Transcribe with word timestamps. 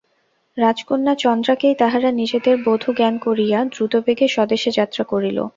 রাজকন্যা 0.57 1.13
চন্দ্রাকেই 1.15 1.75
তাহারা 1.75 2.09
নিজেদের 2.11 2.55
বধূ 2.65 2.89
জ্ঞান 2.93 3.15
করিয়া 3.17 3.59
দ্রুতবেগে 3.73 4.27
স্বদেশে 4.27 4.69
যাত্রা 4.71 5.03
করিল। 5.03 5.37